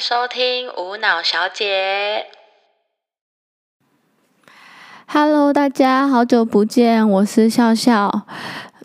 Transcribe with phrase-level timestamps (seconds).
[0.00, 2.24] 收听无脑小姐。
[5.06, 8.26] Hello，大家好久不见，我是笑笑。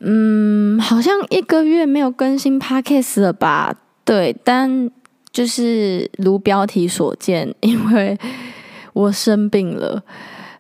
[0.01, 3.73] 嗯，好像一个月没有更新 Podcast 了吧？
[4.03, 4.91] 对，但
[5.31, 8.19] 就是如标题所见，因为
[8.91, 10.03] 我生病了。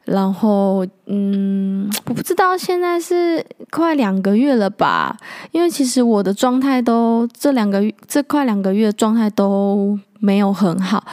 [0.05, 5.17] 然后，嗯，我不知道现在是快两个月了吧？
[5.51, 11.03] 因为其实我的状态都这两个月，这快两个月状态都没有很好。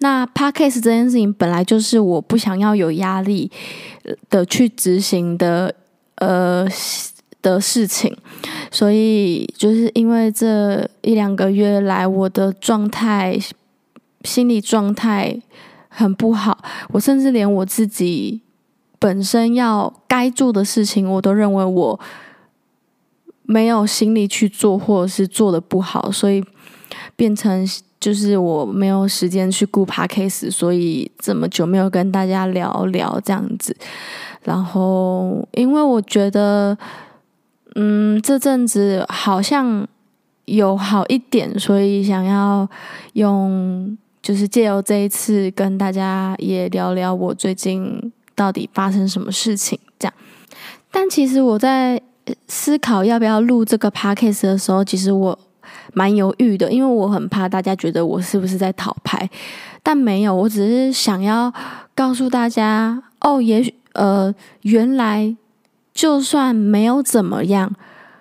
[0.00, 3.50] 那 Podcast 这件事情本来就是我不想要有压力
[4.28, 5.74] 的去执行的，
[6.16, 6.66] 呃
[7.40, 8.14] 的事情，
[8.70, 13.38] 所以就是因为这一两个月来我的状态，
[14.22, 15.40] 心理状态。
[15.96, 16.58] 很不好，
[16.88, 18.42] 我甚至连我自己
[18.98, 22.00] 本身要该做的事情，我都认为我
[23.44, 26.44] 没有心力去做，或者是做得不好，所以
[27.14, 27.64] 变成
[28.00, 33.76] 就是我没有时间去顾 Podcast，所以这么久没有跟大家聊聊这样子。
[34.42, 36.76] 然后，因为我觉得，
[37.76, 39.86] 嗯，这阵子好像
[40.46, 42.68] 有好一点，所以想要
[43.12, 43.96] 用。
[44.24, 50.14] 就是借由这一次跟大家也聊聊我最近到底发生什么事情，这样。
[50.90, 52.00] 但其实我在
[52.48, 55.38] 思考要不要录这个 podcast 的时候，其实我
[55.92, 59.28] 蛮犹豫的，因为我很怕大家觉得我是不是在讨拍。
[59.82, 61.52] 但没有，我只是想要
[61.94, 65.36] 告诉大家，哦，也许呃，原来
[65.92, 67.70] 就算没有怎么样，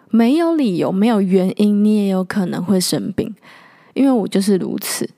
[0.09, 3.33] 没有理由，没有原因，你也有可能会生病，
[3.93, 5.09] 因为我就是如此。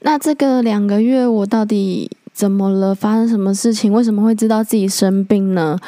[0.00, 2.94] 那这个两个月我到底怎么了？
[2.94, 3.92] 发生什么事情？
[3.92, 5.78] 为什么会知道自己生病呢？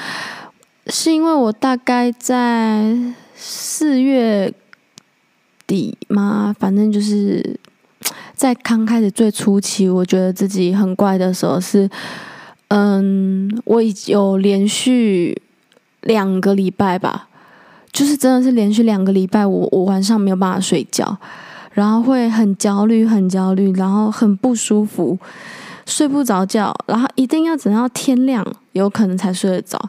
[0.88, 2.96] 是因为我大概在
[3.36, 4.52] 四月
[5.66, 6.54] 底吗？
[6.58, 7.58] 反正就是
[8.34, 11.88] 在刚开始最初期，我觉得自己很怪的时候是，
[12.68, 15.40] 嗯，我已有连续
[16.00, 17.28] 两个礼拜吧，
[17.92, 21.16] 就是真的是连续两个礼拜我，我我晚上没有办法睡觉。
[21.72, 25.16] 然后会很焦虑，很焦虑，然后很不舒服，
[25.86, 29.80] 睡不着觉，然后一定要等到天亮，有可能才睡得着。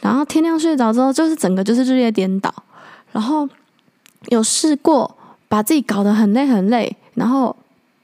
[0.00, 2.52] 然后天亮睡着之后，就是整个就是日夜颠倒。
[3.10, 3.48] 然后
[4.26, 5.16] 有试过
[5.48, 7.56] 把自己搞得很累很累，然后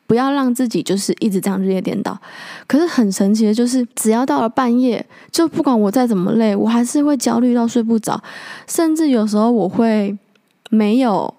[0.07, 2.19] 不要让自己就是一直这样日夜颠倒。
[2.67, 8.23] 可是很神奇的就是，只要到了半夜，就不管我再怎么累，我还是会焦虑到睡不着，
[8.67, 10.17] 甚至有时候我会
[10.71, 11.35] 没有。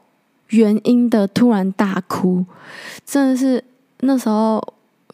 [0.51, 2.45] 原因的突然大哭，
[3.06, 3.62] 真的是
[4.00, 4.66] 那时候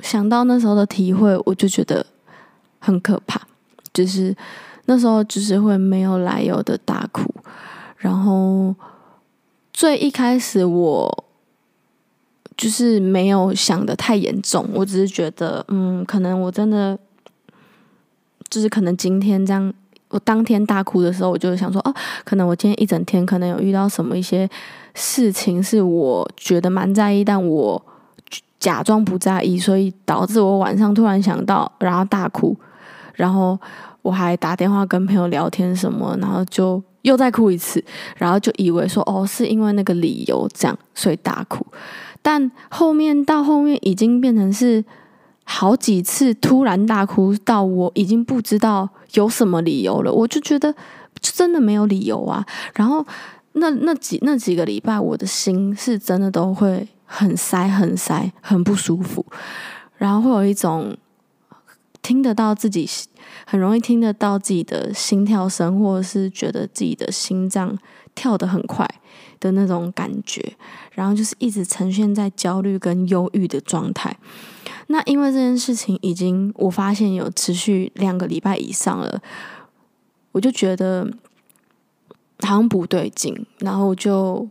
[0.04, 2.06] 想到那时候的体会，我就觉得
[2.80, 3.42] 很可怕。
[3.94, 4.36] 就是
[4.86, 7.34] 那时候就是会没有来由的大哭，
[7.98, 8.76] 然后
[9.74, 11.26] 最一开始我
[12.56, 16.98] 就是没有想得太严重，我只是觉得嗯，可能我真的
[18.50, 19.74] 就是可能今天这样，
[20.10, 24.50] 我当天大哭的时候，我就想说哦，可能我今天一整天可能有遇到什么一些。
[25.00, 27.80] 事情是我觉得蛮在意，但我
[28.60, 32.58] 假装不在意，所以导致我晚上突然想到，然后大哭，
[33.14, 33.56] 然后
[34.02, 37.84] 我还打电话跟朋友聊天什么，然后就又再哭一次，
[38.16, 41.64] 然后就以为说哦，是因为那个理由这样，所以大哭。
[42.24, 44.84] 但后面到后面已经变成是
[45.50, 50.76] 好几次突然大哭，到我已经不知道有什么理由了，我就觉得
[51.22, 53.06] 真的没有理由啊，然后。
[53.60, 59.26] 那那几那几个礼拜，我的心是真的都会很塞、很塞、很不舒服，
[59.96, 60.96] 然后会有一种
[62.04, 62.88] 听得到自己
[63.48, 67.76] 很容易听得到自己的心跳声，或者是觉得自己的心脏
[68.14, 68.88] 跳得很快
[69.40, 70.54] 的那种感觉，
[70.92, 74.16] 然后就是一直呈现在焦虑跟忧郁的状态。
[74.88, 79.22] 那因为这件事情已经我发现有持续两个礼拜以上了，
[80.32, 81.10] 我就觉得。
[82.42, 84.48] 好像不对劲，然后就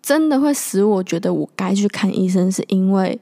[0.00, 3.20] 真的会使我觉得我该去看医生，是因为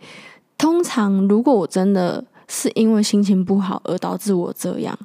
[0.58, 4.96] 通常如果我真的是因为心情不好而导致我这样，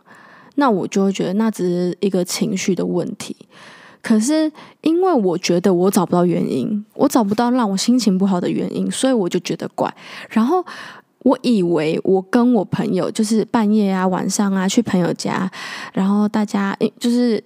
[0.55, 3.33] 那我就会觉得那只是一个情绪的问题。
[4.01, 9.91] 可是因为我觉得我找不到原因，我找不到让我心情不好的原因，所以我就觉得怪。
[10.29, 10.63] 然后
[11.23, 15.49] 我以为我跟我朋友就是半夜啊、晚上啊去朋友家，
[15.93, 17.43] 然后大家就是。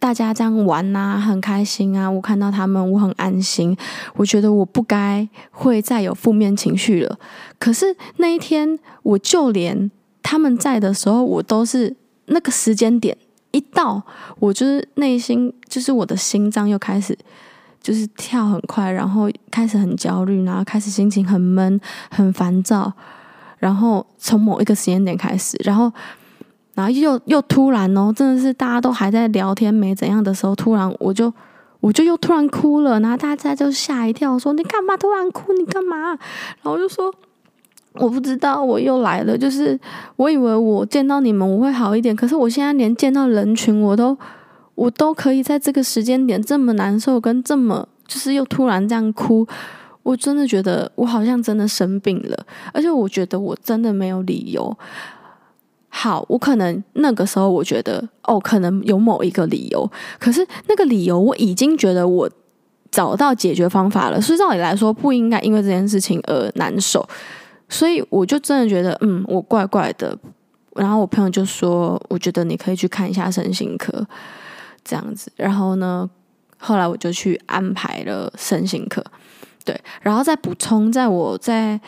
[0.00, 2.08] 大家这样玩呐，很开心啊！
[2.08, 3.76] 我看到他们，我很安心。
[4.14, 7.18] 我觉得我不该会再有负面情绪了。
[7.58, 9.90] 可是那一天，我就连
[10.22, 11.96] 他们在的时候，我都是
[12.26, 13.18] 那个时间点
[13.50, 14.00] 一到，
[14.38, 17.18] 我就是内心，就是我的心脏又开始，
[17.88, 21.80] 就是跳很快，然后开始很焦虑，然后开始心情很闷、
[22.10, 22.92] 很烦躁，
[23.56, 25.90] 然后从某一个时间点开始，然后，
[26.74, 31.32] 然后又又突然哦，真的是大家都还在聊天没怎样的时候，突然我就
[31.80, 35.54] 我就又突然哭了，然后大家就吓一跳，说你干嘛突然哭？
[35.54, 36.08] 你干嘛？
[36.08, 37.10] 然后就说
[37.94, 39.80] 我不知道，我又来了，就是
[40.16, 44.14] 我以为我见到你们我会好一点，可是我现在连见到人群我都。
[44.78, 49.44] 我都可以在这个时间点这么难受，跟这么就是又突然这样哭，
[50.04, 54.78] 我真的觉得我好像真的生病了，而且我觉得我真的没有理由。
[55.88, 59.90] 好，我可能那个时候我觉得哦，可能有某一个理由，
[60.20, 62.30] 可是那个理由我已经觉得我
[62.92, 67.04] 找到解决方法了，所以照理来说不应该因为这件事情而难受，
[67.68, 70.16] 所以我就真的觉得嗯，我怪怪的。
[70.76, 74.06] 然后我朋友就说，我觉得你可以去看一下身心科。
[74.88, 76.08] 这样子，然后呢，
[76.56, 79.04] 后来我就去安排了身心课，
[79.66, 81.78] 对，然后再补充，在我在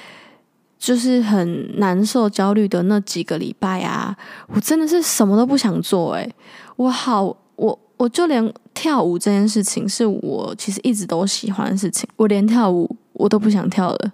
[0.78, 4.14] 就是很难受、焦虑的那几个礼拜啊，
[4.48, 6.30] 我真的是什么都不想做，诶，
[6.76, 14.12] 我好，我我就连跳舞这件事情是我其实一直都喜欢的事情，我连跳舞我都不想跳了，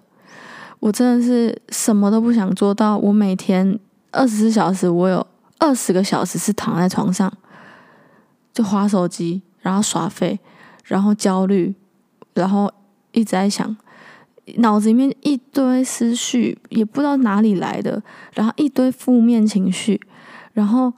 [0.79, 3.77] 我真的是什么都不想做到，我每天
[4.11, 5.27] 二十四小时，我有
[5.59, 7.29] 二十个小时是躺在床上。
[8.57, 10.39] 就划手机，然后耍废，
[10.85, 11.75] 然后焦虑，
[12.33, 12.73] 然后
[13.11, 13.77] 一直在想，
[14.55, 18.01] 脑子里面一堆思绪，也不知道哪里来的，
[18.33, 20.01] 然后一堆负面情绪，
[20.53, 20.91] 然后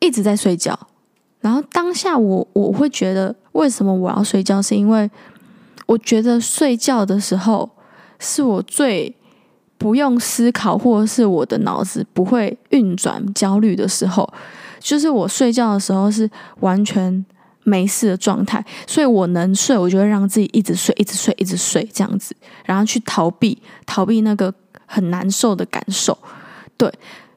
[0.00, 0.76] 一直在睡觉。
[1.38, 4.60] 然后当下我我会觉得，为什么我要睡觉？
[4.60, 5.08] 是因为
[5.86, 7.70] 我觉得睡觉的时候
[8.18, 9.14] 是我最
[9.78, 14.28] 不用思考，或者是我的脑子不会运转焦虑的时候。
[14.78, 16.28] 就是我睡觉的时候是
[16.60, 17.24] 完全
[17.64, 22.34] 没事的状态，所以我能睡，我就会让自己一直睡，一直睡，一直睡这样子，
[22.64, 24.52] 然后去逃避逃避那个
[24.86, 26.16] 很难受的感受。
[26.76, 26.92] 对，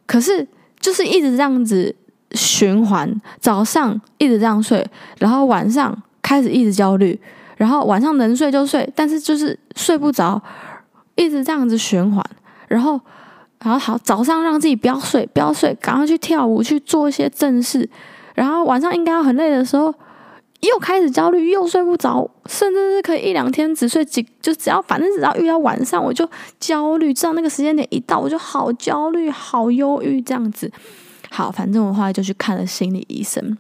[0.05, 0.47] 可是
[0.79, 1.93] 就是一直这样子
[2.31, 4.87] 循环，早上一直这样睡，
[5.19, 7.19] 然后晚上开始一直焦虑，
[7.57, 10.41] 然后晚上能睡就睡，但是就是睡不着，
[11.15, 12.23] 一直这样子循环，
[12.67, 12.99] 然后。
[13.63, 17.87] 然后好，早上让自己不要睡，不要睡，赶快去跳舞，去做一些正事。
[18.33, 19.93] 然后晚上应该要很累的时候，
[20.61, 26.27] 又开始焦虑，又睡不着，甚至是可以一两天只睡几，就只要反正只要遇到晚上，我就
[26.59, 27.13] 焦虑。
[27.13, 30.71] 知道那个时间点一到，我就好焦虑，好忧郁这样子。
[31.29, 33.55] 好，反正我后来就去看了心理医生。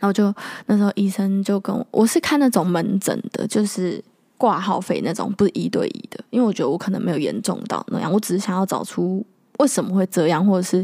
[0.00, 0.34] 然后就
[0.66, 4.02] 那时候医生就跟我，我是看那种门诊的，就是。
[4.40, 9.22] 挂号费那种不是一对一的，因为我觉得我可能没有严重到那样，我只是想要找出
[9.58, 10.82] 为什么会这样，或者是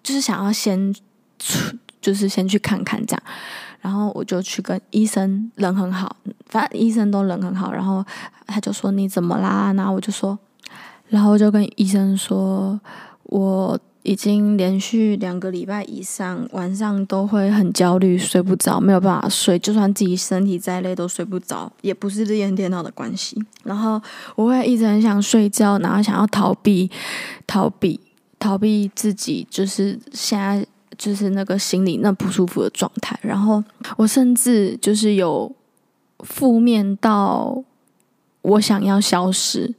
[0.00, 0.94] 就是想要先
[1.40, 3.22] 出，就是先去看看这样，
[3.80, 6.16] 然后我就去跟医生，人很好，
[6.46, 8.04] 反正医生都人很好，然后
[8.46, 9.72] 他就说你怎么啦？
[9.72, 10.38] 然后我就说，
[11.08, 12.80] 然后我就跟医生说
[13.24, 13.76] 我。
[14.02, 19.58] 已经连续两个礼拜以上，晚上都会很焦虑，睡不着，没有办法睡。
[19.58, 23.36] 就算自己身体再累，都睡不着，也不是日夜颠倒的关系。
[23.64, 24.00] 然后
[24.36, 26.90] 我会一直很想睡觉，然后想要逃避、
[27.46, 28.00] 逃避、
[28.38, 30.64] 逃避自己，就是现在
[30.96, 33.18] 就是那个心里那不舒服的状态。
[33.22, 33.62] 然后
[33.96, 35.54] 我甚至就是有
[36.20, 37.62] 负面到
[38.42, 39.74] 我想要消失，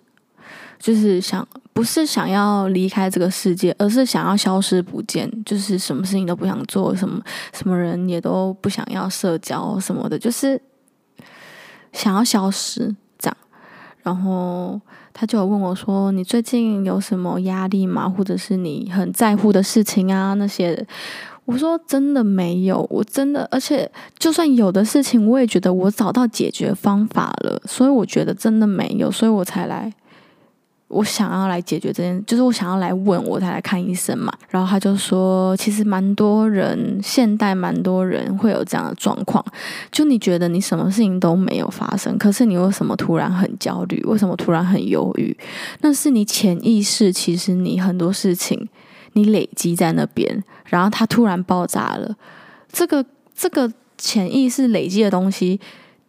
[0.78, 1.48] 就是想。
[1.80, 7.22] 不是想要离开这个世界，而是想要消失不见，就是什么事情都不想做，什么
[7.54, 10.62] 什么人也都不想要社交什么的，就是
[11.94, 13.38] 想要消失这样。
[14.04, 14.78] 然后
[15.14, 18.10] 他就有问我说：“你最近有什么压力吗？
[18.10, 20.34] 或者是你很在乎的事情啊？
[20.34, 20.86] 那些？”
[21.46, 29.94] 我说：“真的没有，我真的，而且就算有的事情，我也觉得我找到解决方法了，所以我觉得真的没有，所以我才来。”
[30.90, 34.34] 我想要来解决这件，就是我想要来问，我才来看医生嘛。
[34.50, 39.44] 然后他就说，其实蛮多人，现代蛮多人会有这样的状况。
[39.92, 44.02] 就你觉得你什么事情都没有发生，可是你为什么突然很焦虑？
[44.04, 45.38] 为什么突然很忧郁？
[45.82, 48.68] 那是你潜意识，其实你很多事情
[49.14, 52.16] 你累积在那边，然后它突然爆炸了。
[52.72, 53.06] 这个
[53.36, 55.60] 这个潜意识累积的东西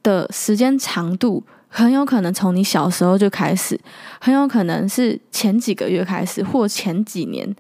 [0.03, 1.45] 的时间长度。
[1.73, 3.79] 很有可能从你小时候就开始，
[4.21, 7.55] 很有可能是前几个月开始，或前几年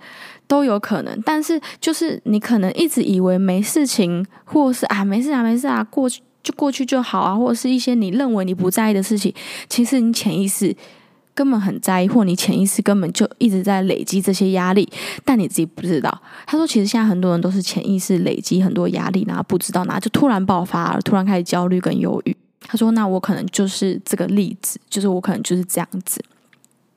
[0.49, 1.23] 都有可能。
[1.25, 9.33] 但是就是你可能一直以为没事情，或是啊没事啊没事啊，过去就过去就好啊，或者是一些你认为你不在意的事情，
[9.69, 10.75] 其实你潜意识
[11.33, 14.91] 根本很在意，或你潜意识根本就一直在累积这些压力，
[15.25, 16.21] 但你自己不知道。
[16.47, 22.37] 他说，其实现在很多人都是潜意识累积很多压力，然后不知道，然后就突然爆发了，突然开始焦虑跟忧郁。
[22.63, 26.23] 他说：“那我可能就是这个例子，就是我可能就是这样子。”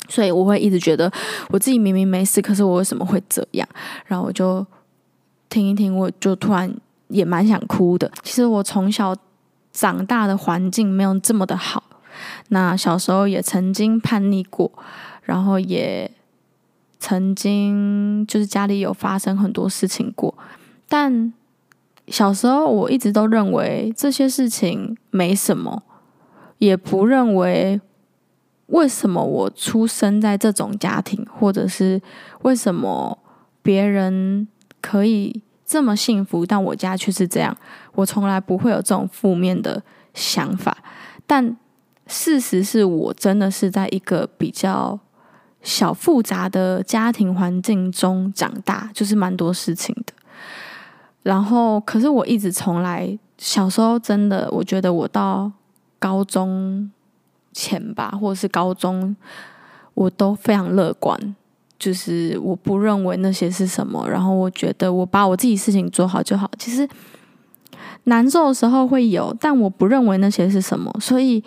[0.09, 1.11] 所以我会一直觉得
[1.49, 3.67] 我自己明明没事，可是我为什么会这样？
[4.05, 4.65] 然后我就
[5.49, 6.71] 听一听，我就突然
[7.07, 8.11] 也蛮想哭的。
[8.21, 9.15] 其实我从小
[9.71, 11.81] 长大的环境没有这么的好，
[12.49, 14.69] 那小时候也曾经叛逆过，
[15.23, 16.11] 然后也
[16.99, 20.37] 曾经就是家里有发生很多事情过，
[20.89, 21.33] 但
[22.07, 25.83] 小时候我一直都认为这些事情没什么，
[26.57, 27.81] 也不认为。
[28.67, 32.01] 为什么我出生在这种家庭，或者是
[32.41, 33.19] 为什么
[33.61, 34.47] 别人
[34.81, 37.55] 可以这么幸福，但我家却是这样？
[37.93, 39.83] 我从来不会有这种负面的
[40.13, 40.77] 想法。
[41.27, 41.55] 但
[42.07, 44.97] 事实是我真的是在一个比较
[45.61, 50.13] 小复杂的家庭环境中长大，就是蛮多事情的。
[51.23, 55.51] 然后，可是我一直从来小时候真的，我觉得我到
[55.99, 56.91] 高中。
[57.55, 59.15] 前吧，或者是高中，
[59.93, 61.35] 我都非常乐观，
[61.77, 66.49] 就是我不认为那些是什么，然后我觉得我把我自己事情做好就好。
[66.57, 66.89] 其实
[68.05, 70.91] 难受的时候会有，但我不认为那些是什么。
[70.99, 71.43] 所以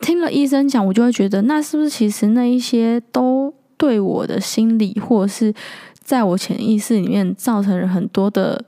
[0.00, 5.52] 听了医生讲，我就会觉得，那是不是其实那一些都对我的心理，或者是
[6.02, 8.64] 在我潜意识里面造成了很多的，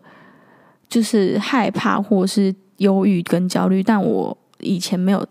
[0.88, 5.26] 就是害怕或是忧郁跟焦虑，但我以前没有。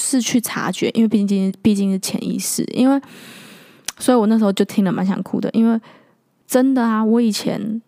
[0.00, 3.02] 是去察觉，因为毕竟毕竟是潜意识，因为，
[3.98, 5.80] 所以我那时候就听了蛮想哭的，因为
[6.46, 7.82] 真的啊，我以前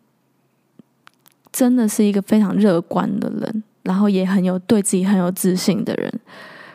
[1.52, 6.12] 真的是一个非常乐观的人，然后也很有对自己很有自信的人，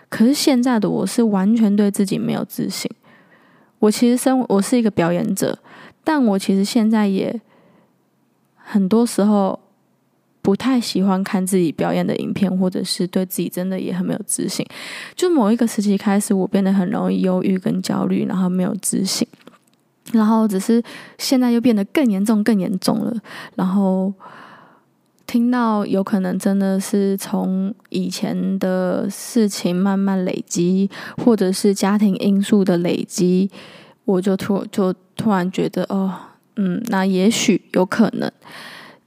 [0.08, 2.90] 可是现在的我是完全对自己没有自信。
[3.80, 5.60] 我其实生我是一个表演者，
[6.06, 7.42] 但我其实现在也
[8.56, 9.60] 很多时候。
[10.46, 14.64] 不太喜欢看自己表演的影片，或者是对自己真的也很没有自信。
[15.16, 19.28] 就某一个时期开始，我变得很容易忧郁跟焦虑，然后没有自信，
[20.12, 20.84] 然后只是
[21.18, 23.12] 现在又变得更严重、更严重了。
[23.56, 24.14] 然后
[25.26, 30.88] 听到有可能真的是从以前的事情慢慢累积，
[31.26, 33.50] 或者是家庭因素的累积，
[34.06, 36.14] 我就突就突然觉得，哦，
[36.56, 38.32] 嗯，那也许有可能。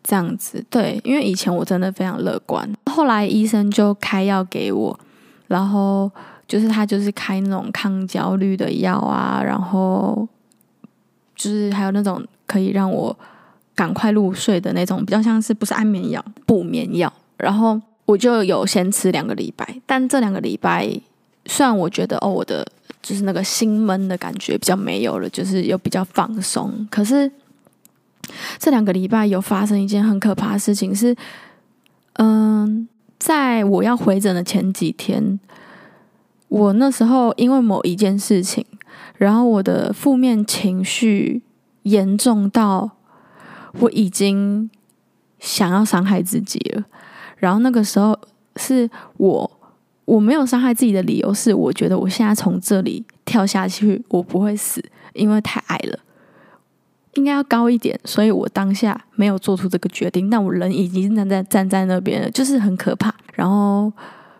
[0.00, 4.98] 这样子，对，因为以前我真的非常乐观，后来医生就开药给我，
[5.48, 6.10] 然后
[6.46, 10.26] 就是他就是开那种抗焦虑的药啊，然后
[11.36, 13.14] 就是还有那种可以让我
[13.74, 20.90] 赶快入睡的那种，比较像是不是安眠药，补眠药，然后我就有先吃两个礼拜，但这两个礼拜
[21.44, 22.66] 虽然我觉得哦，我的
[23.02, 27.30] 就是那个心闷的感觉比较没有了，就是又比较放松，可是。
[28.58, 31.16] 这两个礼拜有发生一件很可怕的事情，是，
[32.14, 32.86] 嗯，
[33.18, 35.40] 在我要回诊的前几天，
[36.48, 38.66] 我那时候因为某一件事情，
[39.16, 41.40] 然后我的负面情绪
[41.84, 42.90] 严重到
[43.80, 44.68] 我已经
[45.38, 46.84] 想要伤害自己了。
[47.38, 48.18] 然后那个时候
[48.56, 49.57] 是我
[50.08, 55.98] 我没有伤害自己的理由是，我觉得我现在从这里跳下去，我不会死，因为太矮了。
[57.12, 60.30] 应该要高一点，所以我当下没有做出这个决定。
[60.30, 63.14] 但我人已经站在站在那边了，就是很可怕。
[63.34, 63.92] 然后，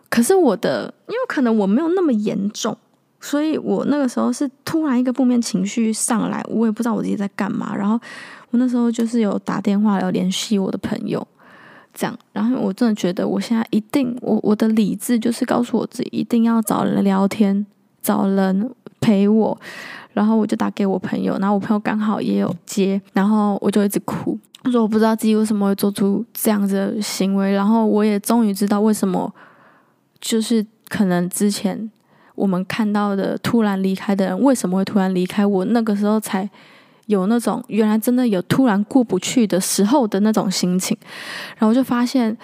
[0.09, 2.75] 可是我的，因为可能我没有那么严重，
[3.21, 7.77] 所以我那个时候是突然一个负面情绪上来，我也不知道我自己在干嘛。
[7.77, 8.01] 然后
[8.53, 11.27] 我那时候就是有打电话要联系我的朋友，
[11.99, 12.17] 这样。
[12.33, 17.67] 然后我真的觉得我现在一定，我我的理智就是告诉我自己一定要找人聊天，
[18.01, 19.59] 找人陪我。
[20.15, 29.33] 然后我就打给我朋友，然后我朋友刚好也有接，然后我就一直哭，我说我不知道自己为什么会做出这样子的行为，然后我也终于知道为什么，
[30.21, 31.89] 就是可能之前
[32.35, 36.51] 我们看到的突然离开的人为什么会突然离开，我那个时候才
[37.09, 40.97] 有那种原来真的有突然过不去的时候的那种心情，
[41.57, 42.37] 然后我就发现，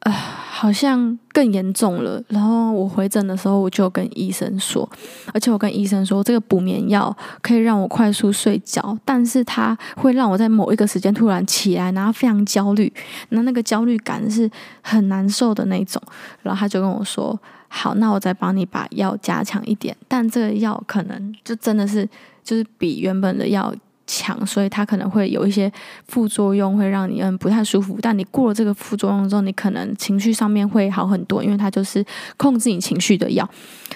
[0.00, 4.88] 啊、好像更严重了，然后我回诊的时候，我就跟医生说，
[5.32, 12.92] 而且我跟医生说，这个补眠药可以让我快速睡觉，但是它会让我在某一个时间突然起来，然后非常焦虑，
[13.30, 14.48] 那那个焦虑感是
[14.80, 16.00] 很难受的那种。
[16.42, 17.36] 然后他就跟我说，
[17.66, 22.08] 好，那我再帮你把药加强一点，但这个药可能就真的是
[22.44, 23.74] 就是比原本的药。
[24.06, 25.72] 强，所以它可能会有一些
[26.08, 27.96] 副作用，会让你嗯不太舒服。
[28.02, 32.04] 但你过了这个副作用之后，你可能情绪上面会好很多，因为它就是
[32.36, 33.48] 控制你情绪的药。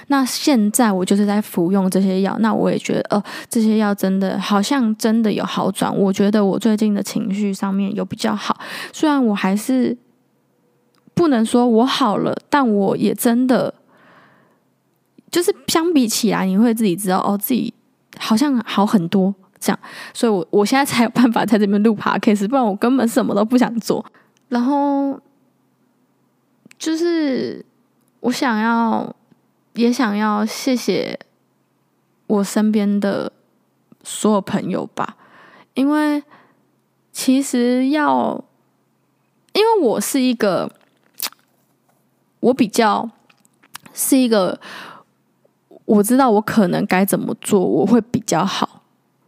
[0.06, 5.94] 那现在我就是在服用这些药，那我也觉得哦，这些药真的好像真的有好转。
[5.94, 8.58] 我觉得我最近的情绪上面有比较好，
[8.94, 9.94] 虽然我还是
[11.12, 13.74] 不能说我好了，但我也真的
[15.30, 17.74] 就是相比起来，你会自己知道哦，自己
[18.18, 19.78] 好像好很多这样。
[20.12, 24.04] 所以我我现在才有办法在这边录 podcast，不然我根本什么都不想做。
[24.48, 25.20] 然后
[26.78, 27.64] 就是
[28.20, 29.14] 我想要，
[29.74, 31.18] 也想要谢谢
[32.26, 33.32] 我身边的
[34.02, 35.16] 所有朋友吧，
[35.74, 36.22] 因为
[37.12, 38.42] 其实要，
[39.52, 40.70] 因为我是一个，
[42.40, 43.10] 我比较
[43.92, 44.60] 是一个，
[45.88, 48.82] 我知道我可能该怎么做，我会比较好。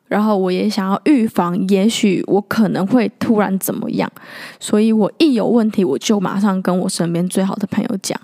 [0.08, 4.10] 然后我也想要预防，也许我可能会突然怎么样，
[4.58, 8.20] 所以我一有问题，我就马上跟我身边最好的朋友讲，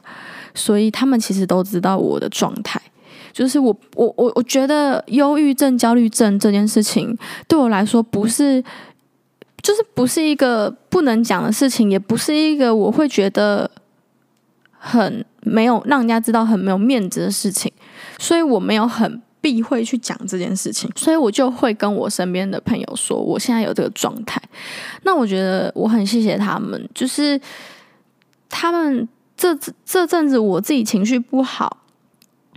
[0.52, 2.82] 所以他们其实都知道我的状态，
[3.32, 7.16] 就是我我我我觉得忧郁症、焦虑症这件事情
[7.46, 8.60] 对我来说不是，
[9.62, 13.70] 就是不是一个不能讲的事情，也不是一个我会觉得
[14.76, 17.70] 很没有让人家知道很没有面子的事情，
[18.18, 19.22] 所以我没有很。
[19.38, 24.42] 避讳去讲这件事情，所以我就会跟我身边的朋友说，我现在有这个状态。
[25.04, 27.40] 那我觉得我很谢谢他们，就是
[28.48, 31.84] 他们这这阵子我自己情绪不好，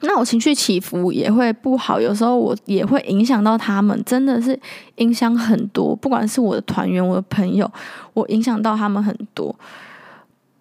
[0.01, 4.59] 那我情绪起伏也会不好，有时候我也会影响到他们，真的是
[4.95, 5.95] 影响很多。
[5.95, 7.71] 不管是我的团员、我的朋友，
[8.15, 9.55] 我影响到他们很多，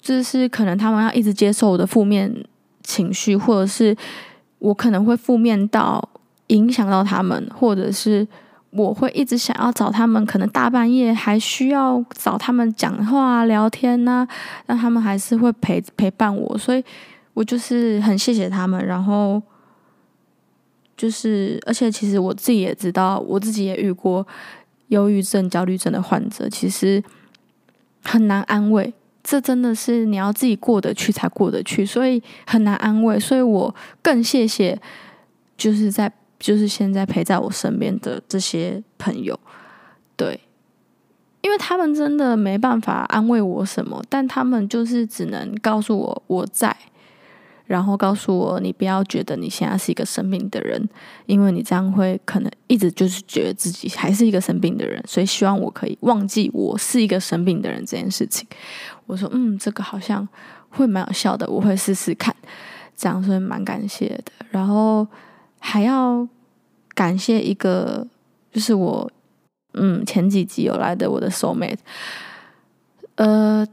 [0.03, 2.45] 就是可能他们要一直接受我的负面
[2.83, 3.97] 情绪，或者是
[4.59, 6.09] 我可能会负面到。
[6.49, 8.27] 影响到他们，或者是
[8.71, 14.29] 我会一直想要找他们，可能大半夜还需要找他们讲话聊天呐、啊，
[14.65, 16.83] 但他们还是会陪陪伴我，所以
[17.35, 18.83] 我就是很谢谢他们。
[18.87, 19.43] 然后
[20.97, 24.27] 就是，而且其实我自己也知道，我自己也遇过
[24.87, 27.05] 忧郁症、焦虑症的患者，其实
[28.03, 28.95] 很难安慰。
[29.29, 33.21] 这真的是你要自己过得去才过得去，所以很难安慰。
[33.21, 34.81] 所以我更谢谢，
[35.59, 36.11] 就是在。
[36.41, 39.37] 就是现在陪在我身边的这些朋友，
[40.17, 40.39] 对，
[41.41, 46.77] 因为他们真的没办法安慰我什么，但他们就是只能告诉我我在，
[47.69, 50.89] 然后告诉我你不要觉得你现在是一个生病的人，
[51.27, 58.45] 因为你这样会可能一直就是觉得自己还是一个生病的人，所以希望我可以忘记我是一个生病的人这件事情。
[59.07, 60.29] 我说嗯，这个好像
[60.71, 62.35] 会蛮有效的，我会试试看，
[62.97, 64.33] 这样所以蛮感谢的。
[64.51, 65.07] 然后。
[65.61, 66.27] 还要
[66.95, 68.07] 感谢一个，
[68.53, 69.11] 就是我，
[69.75, 71.79] 嗯，前几集有来的我的 soulmate，
[73.17, 73.67] 呃，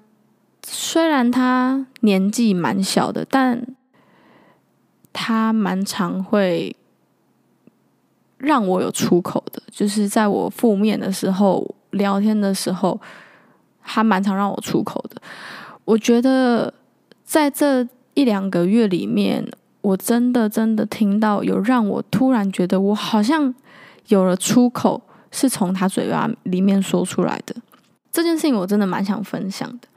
[0.66, 3.64] 虽然他年纪蛮小的，但
[5.16, 6.76] 他蛮常会
[8.38, 13.00] 让我有出口的，就是在我负面的时候聊天的时候，
[13.82, 15.22] 他蛮常让我出口的。
[15.86, 16.74] 我觉得
[17.24, 19.50] 在这一两个月里面。
[19.86, 23.54] 我真的真的听到有让我突然觉得我好像
[24.08, 25.00] 有了出口，
[25.30, 27.56] 是从他嘴巴里面说出来的
[28.12, 29.88] 这件事情，我真的蛮想分享的。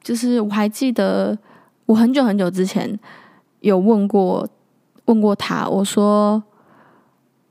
[0.00, 1.36] 就是我还记得
[1.86, 2.96] 我很久很久之前
[3.62, 4.48] 有问过
[5.06, 6.42] 问过他，我说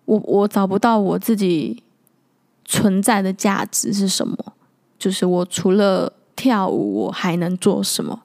[0.06, 1.84] 我我找不到我自己
[2.66, 4.38] 存在的价值是什么，
[4.98, 8.22] 就是我除了跳舞我还能做什么？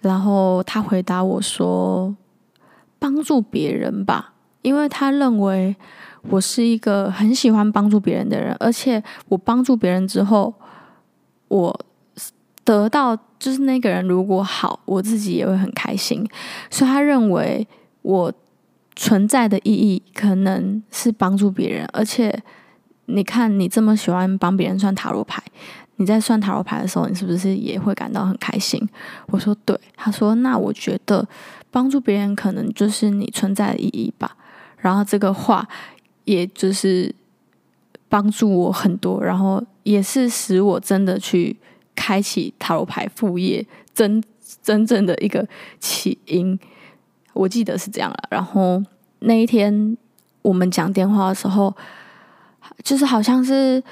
[0.00, 2.14] 然后他回答我说。
[3.00, 5.76] 帮助别人吧，因为他认为
[6.30, 10.52] 我是一个很喜欢帮助别人的人，而且我帮助别人之后，
[11.46, 11.80] 我
[12.64, 16.28] 得到就是那个人如果好，我自己也会很开心。
[16.72, 17.64] 所以他认为
[18.02, 18.32] 我
[18.96, 22.42] 存在的意义可能是帮助别人，而且
[23.06, 25.42] 你看你这么喜欢帮别人算塔罗牌，
[25.96, 28.88] 你在算塔罗牌的时候，你是不是也会感到很开心？
[29.26, 31.26] 我说对，他说那我觉得。
[31.70, 34.34] 帮助别人可能就是你存在的意义吧，
[34.78, 35.68] 然后这个话
[36.24, 37.14] 也就是
[38.08, 41.54] 帮助我很多，然后也是使我真的去
[41.94, 44.24] 开启塔罗牌副业真
[44.62, 45.46] 真正的一个
[45.78, 46.58] 起因，
[47.32, 48.16] 我记得是这样了。
[48.30, 48.82] 然后
[49.20, 49.96] 那一天
[50.42, 51.74] 我们讲电话的时候，
[52.82, 53.82] 就是好像是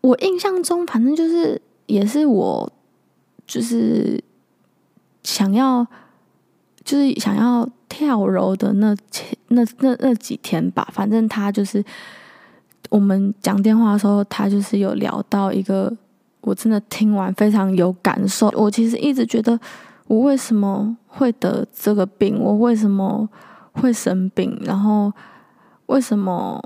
[0.00, 2.72] 我印象中，反正就是也是我
[3.46, 4.22] 就是
[5.22, 5.86] 想要。
[6.84, 8.92] 就是想要跳楼的那
[9.48, 11.82] 那那那几天吧，反正他就是
[12.90, 15.96] 我们讲电话的时候，他就是有聊到一个，
[16.40, 18.52] 我真的听完非常有感受。
[18.56, 19.56] 我其实一直觉得，
[20.12, 22.38] 我为什么会得这个病？
[22.38, 23.26] 我为什么
[23.72, 24.60] 会生病？
[24.62, 25.10] 然后
[25.86, 26.62] 为什么？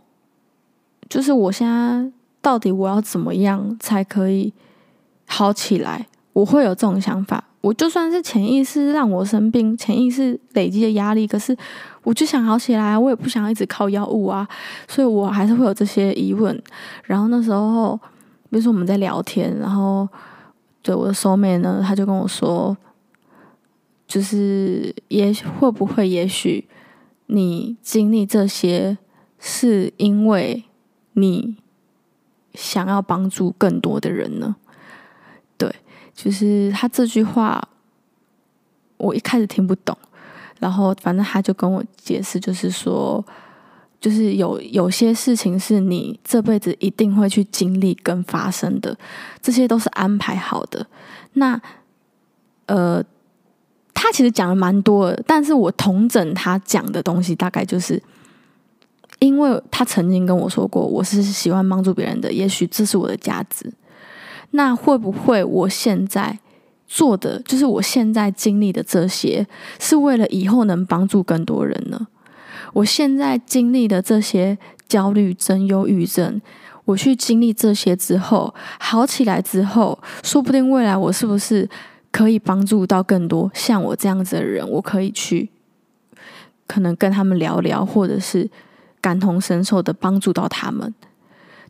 [1.08, 2.10] 就是我现在
[2.42, 4.52] 到底我要怎么样才可以
[5.28, 6.08] 好起来？
[6.32, 7.44] 我会有这种想法。
[7.60, 11.56] 我就算是潜意识让我生病，潜意识累积的压力，可是
[12.02, 14.48] 我就想好起来，我也不想一直靠药物啊，
[14.88, 16.60] 所以我还是会有这些疑问。
[17.04, 17.96] 然后那时候，
[18.50, 20.08] 比如说我们在聊天，然后
[20.82, 22.76] 对我的 soulmate 呢，他就跟我说，
[24.06, 26.68] 就是也会不会，也许
[27.26, 28.96] 你经历这些，
[29.38, 30.64] 是因为
[31.14, 31.56] 你
[32.54, 34.56] 想要帮助更多的人呢？
[35.58, 35.74] 对，
[36.14, 37.68] 就是他这句话，
[38.96, 39.96] 我一开始听不懂，
[40.60, 43.24] 然后反正他就跟我解释，就是说，
[44.00, 48.96] 就是有有些事情是你这辈子一定会去经历跟发生的，
[49.42, 50.86] 这些都是安排好的。
[51.32, 51.60] 那，
[52.66, 53.02] 呃，
[53.96, 58.00] 他其实讲了蛮多的，但是我同整他讲的东西，大概就是。
[59.18, 63.72] 因为他曾经跟我说过，我是喜欢帮助别人的，也许这是我的价值。
[64.50, 66.38] 那会不会我现在
[66.86, 69.46] 做的，就是我现在经历的这些，
[69.80, 72.06] 是为了以后能帮助更多人呢？
[72.74, 76.38] 我现在经历的这些焦虑症、忧郁症，
[76.84, 81.66] 我去经历这些之后，好起来之后，说不定未来我是不是
[82.16, 84.66] 可以帮助到更多像我这样子的人？
[84.70, 85.50] 我可以去，
[86.66, 88.48] 可能跟他们聊聊，或者是。
[88.98, 90.92] 感同身受的帮助到他们，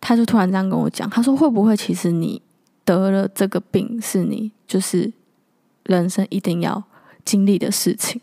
[0.01, 2.41] 他就突然这样跟我讲，他说：“会不会其实你
[2.83, 5.13] 得了这个病，是你就是
[5.83, 6.83] 人生一定要
[7.27, 8.19] 经历的事情，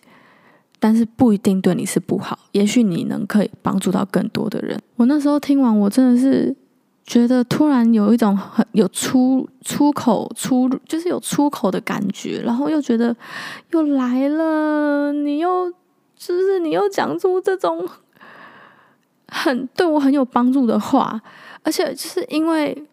[0.79, 6.55] 但是不一定对你是不好，也许你能可以帮助到更多的人。”我那时候听完，我真的是
[7.06, 13.16] 觉得突然有一种很有出出口出，就是有出口的感觉，然后又觉得
[13.72, 15.72] 又来了，你又
[16.16, 17.88] 就是你又讲出这种。
[19.36, 21.20] 很对我很有帮助的话，
[21.63, 22.86] 而且就是因为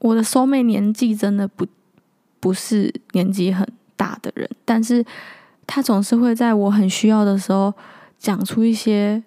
[0.00, 1.66] 我的收妹年纪真的不
[2.40, 5.02] 不是年纪很大的人，但是
[5.66, 7.72] 他总是会在我很需要的时候
[8.18, 9.22] 讲出一些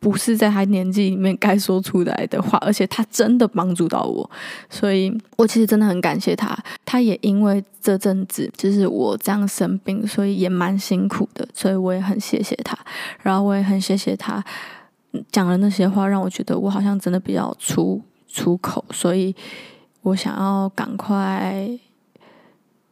[0.00, 4.28] 不是在他年纪里面该说出来的话，而且他真的帮助到我，
[4.70, 6.56] 所以我其实真的很感谢他。
[6.86, 12.76] 他也因为这阵子就是我这样生病，所以也蛮辛苦的，所以我也很谢谢他，
[13.22, 14.42] 然后我也很谢谢他。
[15.30, 19.34] 讲了那些话，让我觉得我好像真的比较出出口，所以
[20.00, 21.68] 我想要赶快，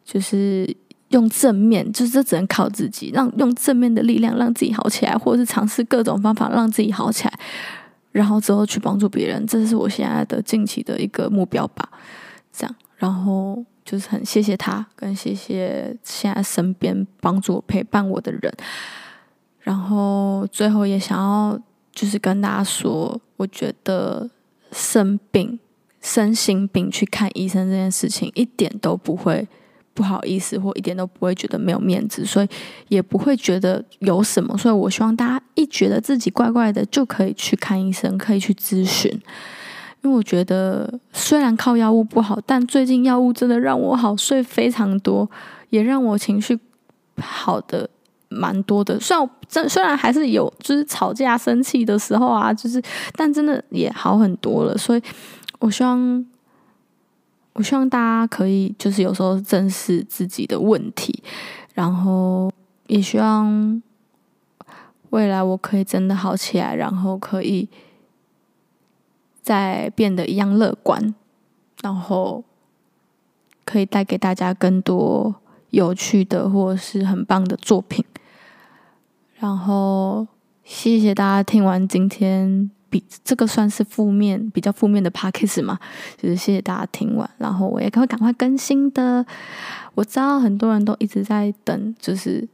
[0.04, 0.76] 就是
[1.10, 7.38] 用正面，就是这只能靠自己，让用正面的力量让自己好起来，或者是尝试各种方法让自己好起来，
[8.12, 11.88] 然后之后去帮助别人，这是我现在的近期的一个目标吧。
[12.52, 18.52] 这样，然后就是很谢谢他，跟谢谢现在身边帮助我、陪伴我的人，
[19.60, 21.60] 然后最后也想要。
[21.90, 24.30] 就是跟大家说，我觉得
[24.70, 25.58] 生病、
[26.00, 29.48] 身心病去看医生这件事情一点都不会
[29.98, 32.48] 不好意思，或一点都不会觉得没有面子，所以
[32.86, 34.56] 也不会觉得有什么。
[34.56, 39.10] 所以我希望大家一觉得自己怪怪的，就可以去看医生，可以去咨询。
[40.02, 45.28] 因为我觉得虽然靠药物不好，但最近药物真的让我好睡非常多，
[45.70, 46.56] 也让我情绪
[47.20, 47.90] 好的。
[48.30, 52.78] 蛮多的，虽然真虽然还是有就是吵架生气的时候啊，就是
[53.14, 54.76] 但真的也好很多了。
[54.76, 55.02] 所以
[55.60, 56.22] 我希望，
[57.58, 61.24] 我希望大家可以就是有时候正视自己的问题，
[61.74, 62.48] 然后
[62.86, 63.82] 也希望
[65.10, 67.68] 未来我可以真的好起来，然后可以
[69.42, 71.12] 再变得一样乐观，
[71.82, 72.44] 然后
[73.64, 75.34] 可以带给大家更多
[75.70, 78.04] 有趣的或是很棒的作品。
[79.40, 80.28] 然后
[80.62, 85.78] 谢谢大家听完今天比这个算是负面比较负面的 podcast 嘛，
[86.16, 89.24] 就是谢谢大家听完，然后我也会赶快更新的。
[89.94, 92.46] 我知道很多人都一直在等，就是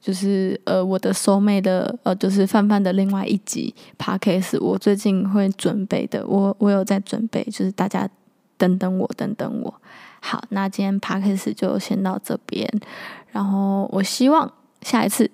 [0.00, 8.08] 就是呃我的 soulmate 的呃就是范范的另外一集 podcast，我最近会准备的，我我有在准备，就是大家
[8.56, 9.74] 等等我，等等我。
[10.20, 12.68] 好，那今天 podcast 就先到这边，
[13.30, 15.30] 然后我希望下一次。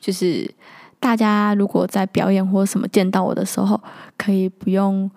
[0.00, 0.52] 就是
[1.02, 3.78] 大家如果在表演或什么见到我的时候，
[4.16, 5.10] 可以不用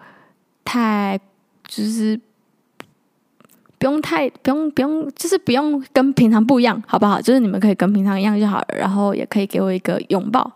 [0.63, 1.19] 太，
[1.67, 2.19] 就是
[3.78, 7.21] 不用太不用不用，就是不用跟平常不一样，好不好？
[7.21, 10.52] 就是你们可以跟平常一样就好了，然后也可以给我一个拥抱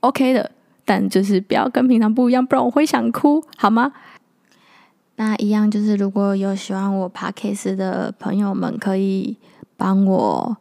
[0.00, 0.50] ，OK 的。
[0.86, 3.92] 但就是不要跟平常不一样，不然我会想哭，好吗？
[5.16, 9.36] 那一样就是如果有喜欢我 Podcast 的朋友们，可以
[9.76, 10.56] 帮我。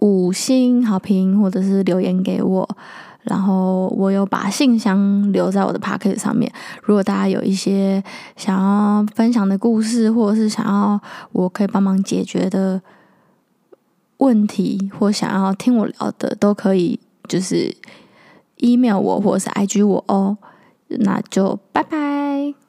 [0.00, 2.76] 五星好评，或者是留言给我，
[3.28, 6.50] 然后我有把信箱留在我的 p o c k e t 上面。
[6.82, 8.02] 如果大家有一些
[8.36, 11.00] 想要分享的故事，或者是想要
[11.32, 12.80] 我可以帮忙解决的
[14.18, 17.76] 问题或想要听我聊的，都可以就是
[18.56, 20.38] email 我或者是 IG 我哦。
[20.88, 22.67] 那就拜拜。